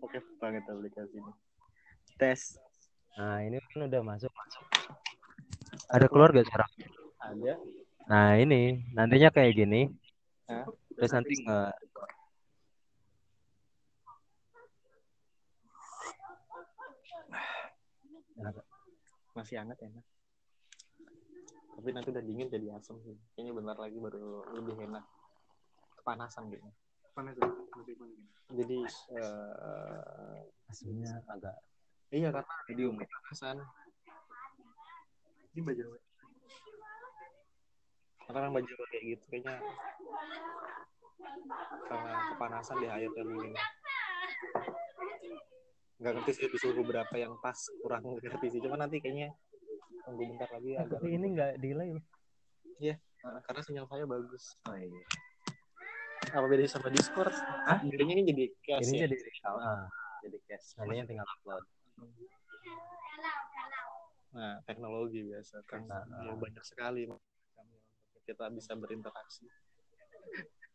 [0.00, 1.32] Oke banget aplikasi ini.
[2.16, 2.56] Tes.
[3.18, 4.64] Nah, ini kan udah masuk masuk.
[5.92, 6.70] Ada keluar gak sekarang?
[7.20, 7.54] Ada.
[8.08, 9.92] Nah, ini nantinya kayak gini.
[10.48, 10.64] Hah?
[10.96, 11.72] Terus nanti nggak
[19.32, 20.04] Masih hangat enak.
[21.72, 23.16] Tapi nanti udah dingin jadi asam sih.
[23.32, 25.04] Kayaknya bentar lagi baru lebih enak.
[25.96, 26.68] Kepanasan gitu.
[26.68, 26.72] Ya?
[27.16, 27.36] Panas.
[28.52, 28.78] Jadi
[29.16, 31.56] eh asamnya agak
[32.12, 33.56] iya karena medium kepanasan.
[35.52, 35.84] Ini baju
[38.22, 39.56] Karena kan baju kayak gitu kayaknya
[41.88, 43.50] karena kepanasan di air dan ini.
[46.00, 48.60] Nggak ngerti sih suhu berapa yang pas kurang ngerti sih.
[48.60, 49.32] Cuma nanti kayaknya
[50.02, 52.04] tunggu bentar lagi agak tapi ini nggak delay loh.
[53.22, 54.58] Nah, karena sinyal saya bagus.
[54.66, 55.06] Oh iya.
[56.30, 57.34] Apa beda sama Discord?
[57.66, 59.00] Ah, bedanya ini jadi cash Ini ya?
[59.10, 59.16] jadi
[59.50, 59.86] ah,
[60.22, 60.78] jadi cash.
[60.78, 61.64] nantinya tinggal upload.
[64.32, 67.10] Nah, teknologi biasa kan Nah, ya, banyak sekali
[68.22, 69.50] kita bisa berinteraksi.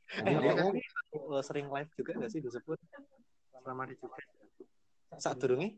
[0.07, 2.79] Jadi Eh, dia kamu eh, sering live juga nggak sih disebut?
[3.67, 4.23] selama di Jogja.
[5.19, 5.75] Saat durungnya?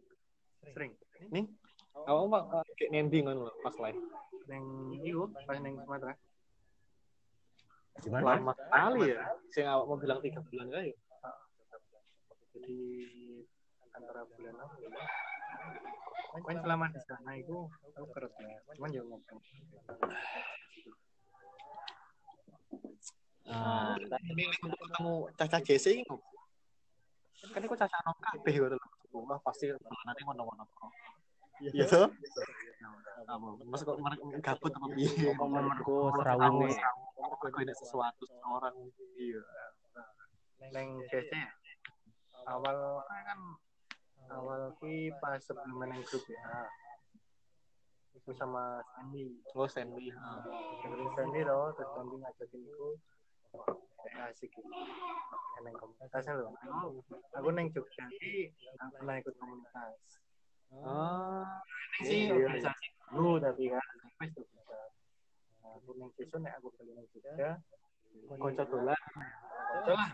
[0.62, 0.94] Sering.
[1.34, 1.46] Nih?
[1.94, 2.42] Kamu pak
[2.78, 3.98] kayak nending kan lo pas live?
[4.46, 4.66] Neng
[5.02, 6.14] iyo, pas neng Sumatera.
[8.02, 8.24] Gimana?
[8.40, 9.22] Lama sekali ya.
[9.52, 10.92] Saya awak mau bilang tiga bulan kali.
[12.56, 12.80] Jadi
[13.94, 14.90] antara bulan apa ya?
[16.30, 17.58] Pokoknya selama di sana itu
[17.98, 18.48] aku kerja.
[18.78, 19.40] Cuman ya ngobrol.
[23.50, 26.16] Ah, Tapi untuk ketemu Caca JC ini.
[27.50, 28.92] Kan itu Caca nom kabeh gitu loh.
[29.26, 29.74] Wah, pasti
[30.06, 30.66] nanti ngono-ngono.
[31.60, 32.08] Iya tuh.
[33.26, 33.48] Apa?
[33.68, 33.98] Mas kok
[34.40, 35.34] gabut apa piye?
[35.34, 36.78] mergo serawunge.
[37.40, 38.76] Aku ini sesuatu orang.
[39.16, 39.44] Iya.
[40.76, 41.48] Neng CC ya?
[42.48, 43.40] awal kan
[44.32, 46.68] awal ki pas sebelum neng grup ya.
[48.12, 49.40] Itu sama Sandy.
[49.56, 50.12] Oh, Sandy.
[50.84, 52.88] Dengerin Sandy loh, terus Sandy ngajakin aku
[54.04, 54.68] kayak asik gitu.
[55.64, 56.52] Neng komunitasnya loh.
[57.40, 58.52] Aku, neng Jogja ki
[58.84, 59.96] aku pernah ikut komunitas.
[60.70, 61.66] Ah,
[62.06, 63.82] sih iya, organisasi dulu tapi kan
[65.86, 66.38] tuh bisa.
[66.42, 67.60] Nah, aku neng Jogja.
[68.38, 68.64] Konco.
[68.66, 70.10] Konco lah.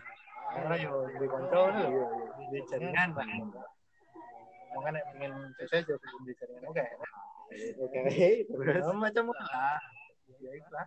[0.46, 1.86] Karena yo di konco lho.
[2.52, 3.26] Di jaringan lah.
[4.76, 5.32] Mungkin nek pengen
[5.88, 6.84] yo pengen di jaringan oke.
[7.82, 8.00] Oke,
[8.46, 9.78] Terus macam lah.
[10.42, 10.86] Ya itu lah.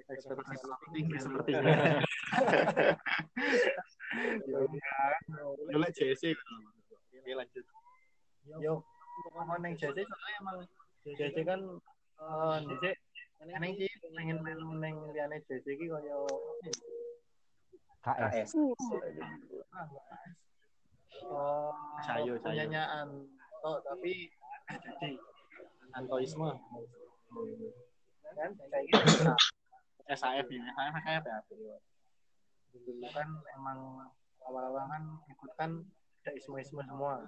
[0.00, 0.64] ekspektasi
[0.96, 2.00] tinggi sepertinya.
[5.70, 6.32] Lu lek JC.
[7.20, 7.64] Oke, lanjut.
[8.58, 8.82] Yo,
[9.36, 10.56] mau neng JC soalnya emang
[11.04, 11.60] JC kan
[12.20, 12.84] eh JC
[13.76, 16.26] sih pengen melu neng liane JC ki koyo
[18.00, 18.56] KS.
[21.20, 22.48] Oh, Sayo, sayo.
[22.48, 23.08] penyanyian
[23.60, 24.32] toh tapi
[24.72, 25.20] jadi
[25.92, 26.48] Antoisme.
[28.30, 29.26] kan kayak gitu
[30.10, 31.76] SAF ya, SAF SAF ya.
[32.72, 33.28] dulu kan
[33.58, 33.78] emang
[34.46, 35.70] awal-awal kan ikut kan
[36.22, 37.26] ada isme-isme semua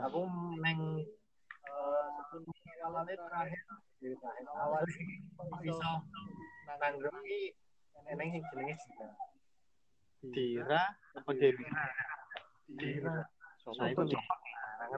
[0.00, 0.20] aku
[0.64, 1.04] neng
[2.80, 3.62] awalnya terakhir
[10.20, 10.82] Dira
[12.70, 13.14] Dira
[13.60, 14.02] Nah, itu.
[14.02, 14.88] Nah,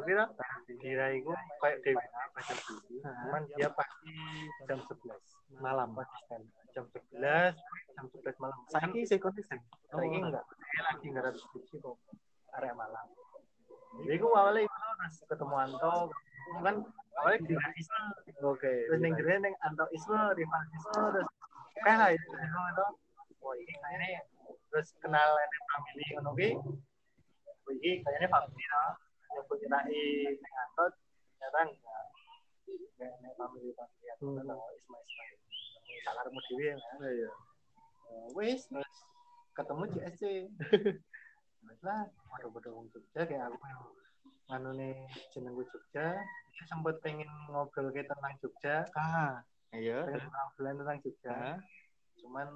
[1.59, 2.07] kayak Dewi
[3.53, 4.15] dia pasti
[4.71, 5.91] jam 11 Malam.
[6.73, 7.59] jam 11
[7.93, 9.59] jam 11 malam Saya sih konsisten.
[9.91, 11.77] saya ini enggak saya lagi nggak ada diskusi
[12.55, 13.07] area malam
[14.01, 15.95] jadi aku awalnya itu ketemu Anto
[16.63, 16.77] kan
[17.19, 17.39] awalnya
[18.43, 18.73] Oke.
[18.89, 21.29] terus neng jadi neng Anto Isma rival Isma terus
[21.83, 22.37] kayak itu itu.
[22.37, 22.87] Itu
[23.43, 24.21] wah ini kayaknya
[24.71, 26.49] terus kenal neng family oke
[27.63, 28.93] wah ini kayaknya family lah
[29.33, 30.85] yang berkirain neng Anto
[31.39, 32.05] ternyata enggak.
[32.99, 34.31] Neng family family atau
[34.77, 35.23] Isma Isma
[36.03, 36.77] salah remu dewi ya.
[36.99, 37.31] Iya.
[38.13, 38.97] Eh, wis terus
[39.55, 40.23] ketemu CSC
[41.87, 43.59] lah bodoh-bodoh wong Jogja kayak aku
[44.23, 44.95] yang anu nih
[45.33, 46.17] jenengku Jogja.
[46.53, 48.87] Dia sempat pengen ngobrol ke tentang Jogja.
[48.95, 49.43] Ah,
[49.75, 50.07] iya.
[50.07, 51.33] pengen ngobrolan tentang Jogja.
[51.33, 51.59] Hah?
[52.23, 52.49] cuman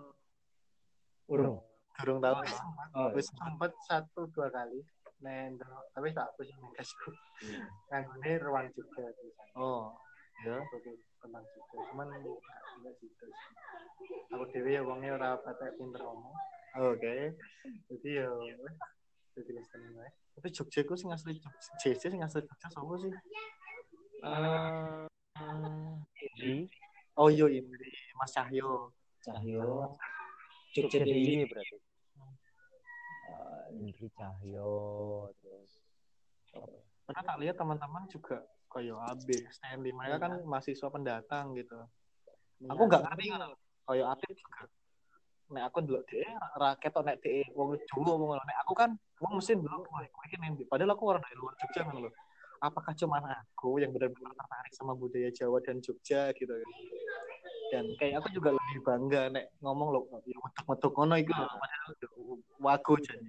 [1.26, 1.58] Urung.
[2.06, 2.34] Urung tahu.
[2.44, 4.80] wis sempat Oh, wis sempat satu dua kali.
[5.24, 5.56] Nen,
[5.96, 7.10] tapi tak hapus yang kasku
[7.88, 9.10] kan ini ruang Jogja
[9.56, 9.96] Oh,
[10.44, 10.60] iya.
[11.19, 11.78] Tentang Jogja.
[11.90, 13.26] Cuman enggak gitu
[14.36, 16.36] aku dewi ya wongnya ora patek pinter ngomong.
[16.76, 17.32] Oke.
[17.88, 18.28] jadi ya
[19.36, 23.12] jadi listening wae Tapi Jogja ku sing asli Jogja, JC sing asli Jogja sapa sih?
[24.24, 25.04] Eh,
[26.36, 26.64] Di
[27.20, 28.92] oh iya Indri, Mas Cahyo.
[29.20, 29.96] Cahyo.
[30.72, 31.76] Jogja ini berarti.
[33.28, 34.72] Eh, Indri Cahyo
[35.40, 35.86] terus
[37.06, 39.94] karena tak lihat teman-teman juga kayak AB Stanley?
[39.94, 41.78] Mereka kan mahasiswa pendatang gitu.
[42.66, 43.30] Aku nggak ngerti
[43.86, 44.66] kayak Atif juga
[45.46, 46.26] nek aku dulu dia
[46.58, 48.90] rakyat atau nek dia wong Jawa wong nek aku kan
[49.22, 50.66] wong mesin dulu kowe kowe nang ndi?
[50.66, 52.12] padahal aku orang dari luar Jogja kan loh
[52.58, 56.70] apakah cuma aku yang benar-benar tertarik sama budaya Jawa dan Jogja gitu kan?
[57.66, 62.10] Dan kayak aku juga lebih bangga nek ngomong loh ya metuk-metuk ngono iku padahal udah
[62.62, 63.28] wago jadi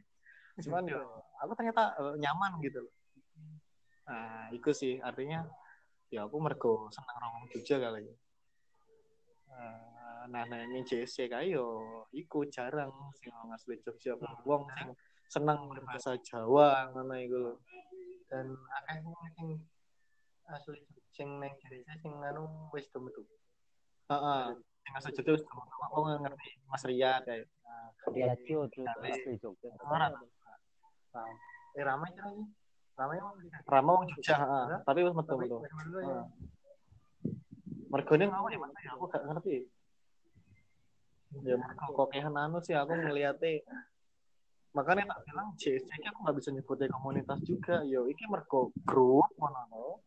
[0.57, 1.01] cuman ya
[1.45, 2.93] aku ternyata eh, nyaman gitu loh
[4.07, 5.03] nah itu sih.
[5.03, 5.43] Artinya
[6.07, 8.07] ya aku mergo seneng ngomong Jogja kali.
[9.51, 9.96] Nah
[10.27, 14.19] nah ini JC kayo iku jarang sing ngomong asli Jogja.
[14.43, 14.91] Wong sing
[15.31, 17.53] seneng berbahasa Jawa ngono iku lho.
[18.27, 19.47] Dan akeh wong sing
[20.51, 20.79] asli
[21.15, 23.23] sing neng Indonesia sing anu wis metu.
[24.11, 24.43] heeh.
[24.83, 27.47] Sing asli Jogja wis aku ngerti Mas Riyad kayak
[28.11, 29.71] Riacio tuh asli Jogja.
[29.79, 30.13] Paham.
[31.79, 32.45] Eh ramai kan ini.
[32.97, 34.35] Ramai wong di Rama wong Jogja.
[34.35, 34.65] Heeh.
[34.83, 36.21] Tapi wis metu metu Wis metu ya.
[37.87, 39.63] Mergone ya aku gak ngerti
[41.43, 41.59] ya
[41.91, 43.67] kokehan anu sih aku ngeliate
[44.77, 47.81] makanya tak bilang JC ini aku gak bisa nyebutnya komunitas juga.
[47.81, 50.05] Yo iki mergo grup ngono.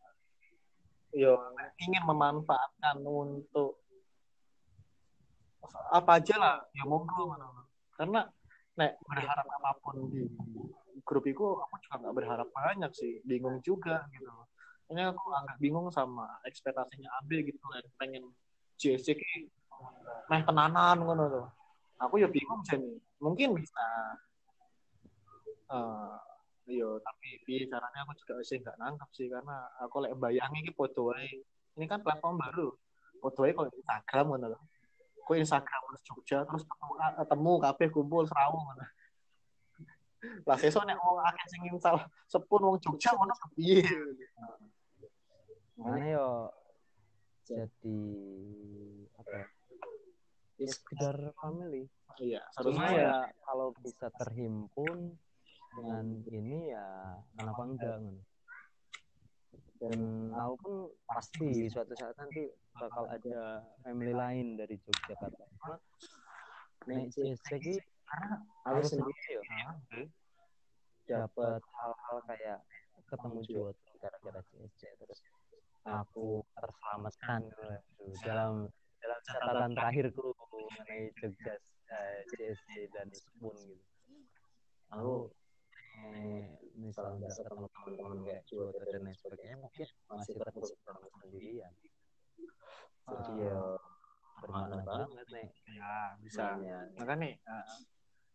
[1.11, 1.35] Yo
[1.75, 3.83] ingin memanfaatkan untuk
[5.91, 7.67] apa aja lah ya monggo ngono.
[7.99, 8.23] Karena
[8.79, 10.23] nek berharap apa pun di
[11.03, 13.19] grup itu aku juga nggak berharap banyak sih.
[13.27, 14.31] Bingung juga gitu.
[14.87, 18.23] Ini aku agak bingung sama ekspektasinya Abe gitu kan pengen
[18.79, 18.95] ki
[20.29, 21.47] meh tenanan ngono tuh
[22.01, 22.91] aku ya bingung jadi
[23.21, 23.85] mungkin bisa.
[26.67, 28.07] Eh yo tapi piye caranya?
[28.07, 31.45] Aku juga sih nggak nangkep sih karena aku lek bayangi ki foto wae.
[31.77, 32.73] Ini kan platform baru.
[33.21, 34.61] Foto wae kalau Instagram ngono loh
[35.21, 36.93] kok Instagram terus Jogja terus ketemu,
[37.23, 38.85] ketemu kabeh kumpul serawung ngono.
[40.43, 43.81] Lah sesuk nek wong akeh sing install sepun wong Jogja ngono kepiye
[45.79, 46.27] Mana yo
[47.47, 47.99] jadi
[49.17, 49.49] apa
[50.65, 50.71] ya?
[50.71, 51.83] Sekedar family.
[52.19, 53.15] iya Cuma seharusnya ya ya
[53.47, 55.15] kalau bisa terhimpun
[55.79, 56.87] dengan ini ya
[57.39, 57.97] kenapa enggak.
[59.81, 60.75] Dan aku pun
[61.09, 62.45] pasti suatu saat nanti
[62.77, 65.41] bakal ada family lain dari Yogyakarta.
[65.57, 65.75] Cuma
[66.89, 67.77] Nek ki
[68.65, 69.69] aku sendiri ya
[71.05, 72.59] dapat hal-hal kayak
[73.05, 73.71] ketemu Jawa
[74.01, 75.19] gara-gara CSC terus
[75.85, 77.41] aku terselamatkan
[78.23, 81.53] dalam dalam catatan terakhirku mengenai Jogja
[81.89, 83.85] eh, CSC dan Spoon gitu.
[84.93, 85.33] Aku
[86.13, 90.69] eh, misalnya nggak ketemu teman-teman kayak Jawa dan lain sebagainya mungkin masih terus
[91.21, 91.73] sendirian.
[93.01, 93.59] Jadi ya
[94.41, 95.47] bermakna banget nih.
[95.77, 96.57] ya bisa.
[96.61, 97.77] Ya, makanya uh,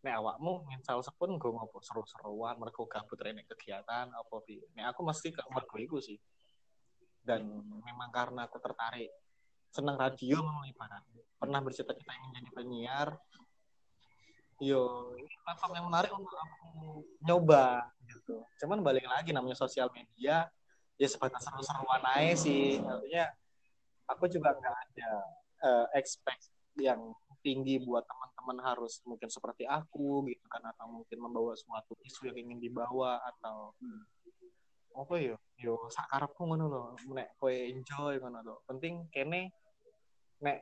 [0.05, 5.01] nek awakmu nginstal sepun gue ngopo seru-seruan mergo gabut rene kegiatan apa pi nek aku
[5.03, 6.17] mesti ke mergo iku sih.
[7.27, 7.43] Dan
[7.83, 9.11] memang karena aku tertarik
[9.71, 11.03] senang radio memang ibarat.
[11.37, 13.09] Pernah bercita-cita ingin jadi penyiar.
[14.57, 15.13] Yo
[15.45, 18.41] platform yang menarik untuk aku nyoba gitu.
[18.63, 20.49] Cuman balik lagi namanya sosial media
[20.97, 22.81] ya sebatas seru-seruan aja sih.
[22.81, 23.29] Artinya
[24.09, 25.11] aku juga nggak ada
[25.61, 26.49] eh, expect
[26.81, 27.13] yang
[27.45, 30.45] tinggi buat teman-teman harus mungkin seperti aku gitu.
[30.49, 33.77] Kan atau mungkin membawa suatu isu yang ingin dibawa atau
[34.97, 35.37] apa ya?
[35.61, 36.81] Yo sakarepku ngono lho
[37.13, 38.55] nek kowe enjoy ngono lho.
[38.65, 39.53] Penting kene
[40.41, 40.57] nek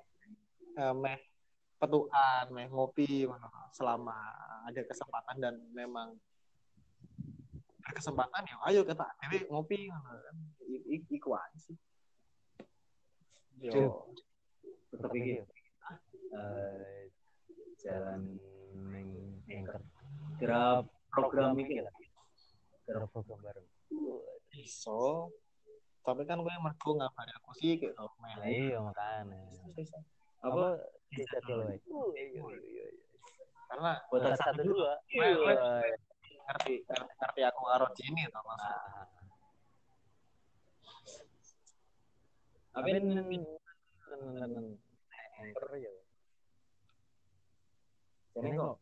[0.76, 1.20] eh, meh
[1.80, 4.16] petukan meh ngopi ngono selama
[4.68, 6.16] ada kesempatan dan memang
[7.86, 10.36] berkesempatan ya ayo kita dewe ngopi ngono kan
[10.92, 11.78] iku sih.
[13.64, 14.12] Yo.
[14.92, 15.40] Tetap iki
[16.36, 17.02] eh,
[17.80, 18.36] jalan
[18.92, 19.08] neng
[21.12, 21.96] program ini lah.
[22.86, 23.75] Program bareng
[24.56, 25.30] iso.
[26.06, 29.42] Tapi kan gue mergo ngabari aku sih kayak meh nah, iya makanya.
[30.46, 30.78] Apa?
[31.10, 32.86] Bisa dulu ya
[33.76, 34.62] karena buat satu.
[35.10, 35.92] Iya.
[36.46, 39.10] ngerti ngerti, aku karo Jenny tau maksud Nah.
[42.76, 42.92] tapi
[45.82, 45.92] ya.
[48.36, 48.76] Ini kok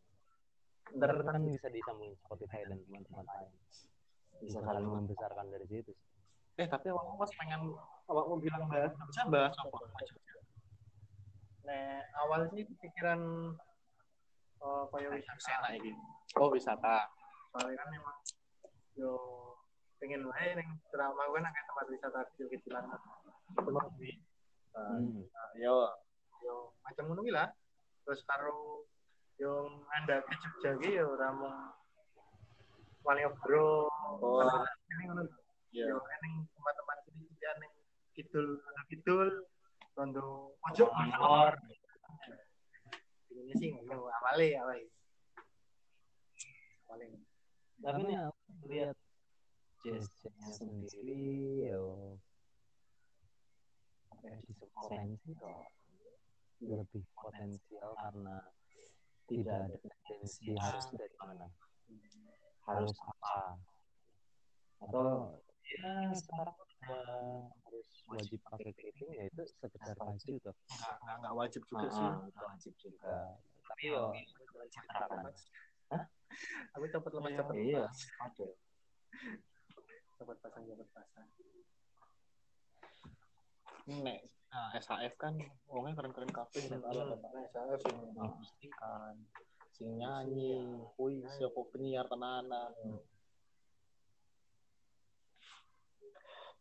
[0.97, 3.49] ntar kan bisa disambung Spotify dan teman-teman lain
[4.41, 5.93] bisa saling membesarkan dari situ
[6.57, 7.61] eh tapi awakmu pas pengen
[8.09, 9.77] awakmu bilang bahas bisa bahas apa
[11.63, 13.55] Nah, awal sih pikiran
[14.59, 15.39] oh, koyo wisata.
[15.39, 15.95] Sena ini
[16.35, 17.07] oh wisata
[17.55, 18.17] Soalnya kan memang
[18.99, 19.15] yo
[20.03, 22.83] pengen wae ning drama gue nang tempat wisata kecil-kecilan.
[23.55, 24.13] bener sih
[24.73, 25.21] Hmm.
[25.61, 25.85] yo
[26.43, 27.47] Yo macam ngono lah.
[28.03, 28.83] Terus karo
[29.39, 31.55] yo anda ke Jogja ki yo ora mung
[33.03, 33.91] Malioboro
[34.23, 34.39] oh.
[35.73, 35.89] Iya.
[35.89, 36.17] Yeah.
[36.23, 37.73] ning teman-teman sini juga ning
[38.15, 38.47] kidul
[38.87, 39.29] kidul.
[39.93, 40.89] Rondo pojok.
[40.89, 41.53] Motor.
[43.33, 44.85] ini sih ngono awale awale.
[46.89, 47.05] Awale.
[47.81, 48.17] Tapi nih
[48.69, 48.97] lihat
[49.81, 51.21] gesturnya sendiri
[51.67, 52.17] yo.
[54.23, 54.39] Ya,
[54.71, 55.67] potensi kok.
[56.63, 58.39] lebih potensial karena
[59.27, 61.47] tidak ada tendensi harus dari mana
[62.63, 63.35] harus apa
[64.83, 70.55] atau ya sekarang udah harus wajib pakai keriting ya itu sekedar baju tuh
[71.03, 72.03] nggak nggak- wajib juga sih.
[72.03, 73.15] Nggak wajib juga.
[73.63, 74.03] Tapi yo
[74.53, 75.19] menciptakan
[76.73, 77.29] aku cepet lemas.
[77.29, 77.37] Iya.
[77.39, 77.83] cepet iya.
[78.19, 78.47] Ada
[80.19, 81.27] cepet pasang cepet pasang.
[83.83, 84.19] Nek
[84.51, 85.33] nah, SHF kan
[85.67, 87.19] wongnya keren-keren kafe dan ada
[87.51, 89.15] SHF sing musikan
[89.73, 90.85] sing nyanyi.
[90.95, 92.71] kui siapa penyiar tenanan.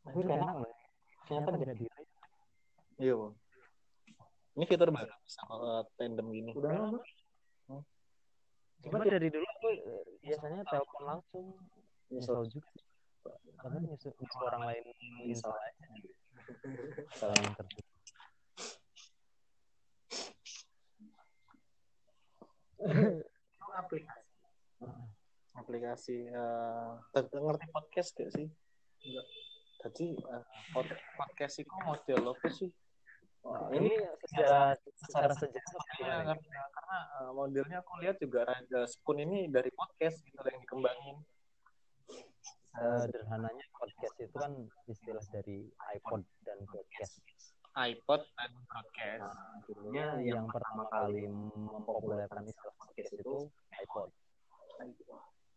[0.02, 0.74] Tapi enak loh
[1.32, 2.02] ternyata beda diri.
[3.00, 3.34] Iya Bang.
[4.52, 6.52] ini fitur baru bisa eh, tandem gini.
[6.52, 7.00] Udah lama
[8.82, 11.46] cuma dari dulu aku eh, biasanya telepon langsung.
[12.10, 12.44] Nyesel.
[12.50, 12.68] Juga.
[13.62, 14.84] Karena nyusul orang lain
[15.30, 15.86] install aja.
[17.16, 17.54] Kalau yang
[22.90, 24.32] itu aplikasi.
[25.52, 28.48] Aplikasi eh ter- ngerti podcast gak sih?
[29.06, 29.26] Enggak.
[29.82, 30.06] Jadi
[30.70, 32.70] pod- podcast itu model apa sih?
[33.74, 39.50] Ini secara secara sejarah Ya, karena, karena eh, modelnya aku lihat juga Raja Spoon ini
[39.50, 41.18] dari podcast gitu yang dikembangin.
[42.72, 44.52] Sederhananya podcast itu kan
[44.88, 47.20] istilah dari iPod dan podcast
[47.72, 49.32] iPod dan podcast
[49.64, 53.48] dulunya yang pertama kali mempopulerkan istilah podcast itu
[53.80, 54.12] iPod.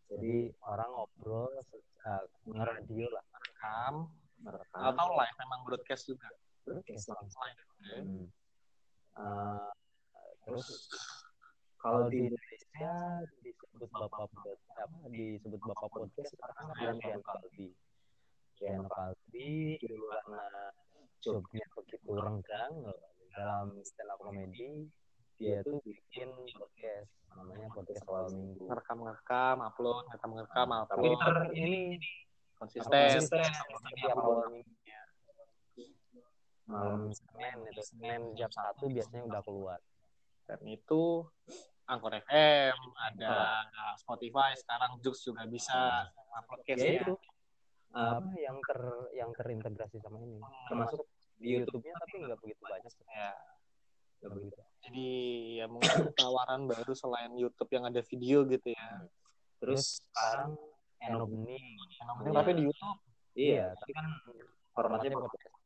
[0.08, 1.52] Jadi orang ngobrol
[2.08, 3.24] uh, ngeradio lah.
[3.36, 3.94] Rekam
[4.40, 6.32] merekam atau live memang broadcast juga.
[6.64, 7.52] Broadcast langsung.
[7.84, 8.24] Hmm.
[9.16, 9.68] Uh,
[10.48, 10.88] terus
[11.76, 12.94] kalau di Indonesia
[13.44, 17.76] disebut bapak pod- apa disebut bapak podcast sekarang kan Rian Kalbi.
[18.56, 20.44] Rian Kalbi dulu karena
[21.26, 22.98] jobnya begitu renggang loh,
[23.34, 24.86] dalam stand up comedy
[25.36, 28.62] dia tuh bikin podcast namanya podcast awal minggu.
[28.70, 31.18] Ngerekam ngerekam upload ngerekam ngerekam tapi upload.
[31.20, 31.98] Ter ini
[32.56, 33.20] konsisten.
[33.26, 34.72] Setiap awal minggu
[36.66, 39.78] malam Senin itu Senin jam satu biasanya udah keluar.
[40.46, 41.22] Dan itu
[41.86, 43.62] Angkor FM ada
[44.02, 46.10] Spotify sekarang Jux juga bisa
[46.50, 47.14] podcast ya ya itu.
[47.94, 48.80] Apa yang ter
[49.14, 50.42] yang terintegrasi sama ini?
[50.66, 51.06] Termasuk
[51.36, 53.30] di YouTube-nya tapi nggak begitu banyak ya
[54.16, 54.60] nggak begitu.
[54.80, 55.08] jadi
[55.60, 58.88] ya mungkin tawaran baru selain YouTube yang ada video gitu ya.
[59.60, 60.56] Terus sekarang
[61.04, 61.76] Eno Bening
[62.32, 62.98] tapi di YouTube.
[63.36, 64.06] Iya tapi kan
[64.72, 65.56] formatnya podcast.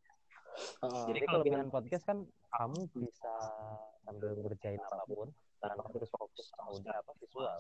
[0.83, 2.19] Eh, jadi kelebihan podcast kan
[2.59, 3.33] kamu bisa
[4.03, 5.31] sambil ngerjain apa pun
[5.63, 7.55] tanpa harus fokus audio apa visual.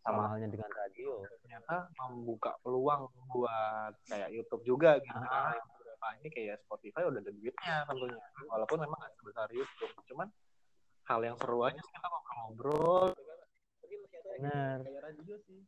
[0.00, 1.22] Sama halnya dengan radio.
[1.44, 5.54] Ternyata membuka peluang buat kayak YouTube juga gitu Ah.
[5.54, 5.58] kan
[6.00, 8.16] beberapa ini kayak Spotify udah ada duitnya tentunya.
[8.48, 10.28] walaupun memang nggak sebesar YouTube cuman
[11.12, 13.12] hal yang seru aja sih kita ngobrol
[14.40, 14.80] benar.
[14.80, 15.60] kayak radio sih.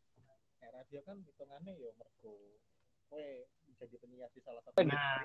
[0.57, 2.33] Kayak radio kan hitungannya ya mergo
[3.12, 3.29] kowe
[3.77, 5.21] jadi penyiar di salah satu Nah,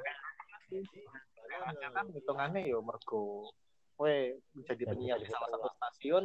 [1.95, 3.47] kan hitungannya ya mergo
[3.95, 4.17] kowe
[4.67, 6.23] jadi penyiar di salah satu stasiun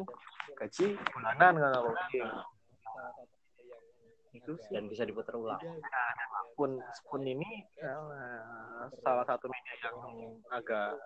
[0.58, 1.94] gaji bulanan kan aku
[4.32, 4.72] itu sih.
[4.74, 5.60] Dan bisa diputar ulang.
[6.56, 9.96] Pun pun ini eh, salah satu media yang
[10.52, 10.96] agak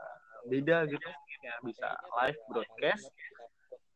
[0.46, 1.08] beda gitu.
[1.42, 1.88] Ya bisa
[2.22, 3.10] live broadcast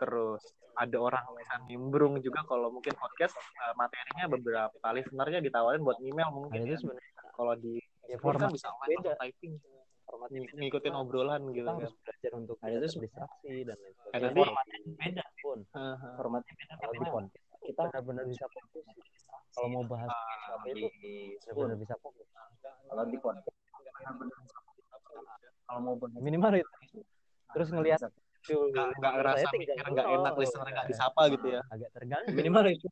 [0.00, 0.40] terus
[0.80, 6.32] ada orang bisa nimbrung juga kalau mungkin podcast eh, materinya beberapa listenernya ditawarin buat email
[6.32, 6.80] nah, mungkin itu ya.
[6.80, 7.76] sebenarnya kalau di
[8.08, 9.12] ya format kan bisa beda.
[9.20, 9.54] typing.
[10.30, 11.78] Ngikutin obrolan gitu kita kan.
[11.78, 14.26] harus belajar untuk Ada itu distraksi dan lain sebagainya.
[14.26, 15.24] tapi- formatnya beda.
[15.38, 15.96] Pun Heeh.
[16.18, 16.72] formatnya beda.
[16.80, 18.84] Kalau di podcast kita benar-benar bisa fokus.
[19.50, 20.10] kalau mau bahas
[20.50, 20.86] apa itu
[21.54, 22.26] benar-benar bisa fokus.
[22.90, 23.58] Kalau di podcast
[25.66, 27.00] kalau mau bahas minimal itu.
[27.50, 28.00] Terus ngelihat
[28.46, 31.60] tuh nggak ngerasa mikir nggak enak oh, listener nggak disapa gitu ya.
[31.70, 32.30] Agak terganggu.
[32.34, 32.88] Minimal itu.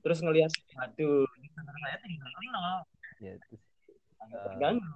[0.00, 1.26] Terus ngelihat aduh
[1.84, 2.80] saya tinggal nol.
[3.18, 3.60] Ya itu sih.
[4.22, 4.88] agak Eh, terganggu.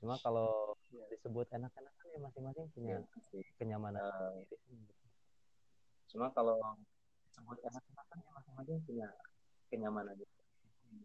[0.00, 0.72] cuma kalau
[1.12, 3.04] disebut enak-enakan ya masing-masing punya
[3.60, 4.00] kenyamanan
[4.48, 4.96] sendiri.
[6.08, 6.56] cuma kalau
[7.34, 9.08] sebut enak-enakan ya masing-masing punya
[9.70, 10.16] kenyamanan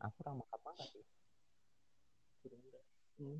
[0.01, 1.05] aku ramah apa sih
[3.15, 3.39] Hmm.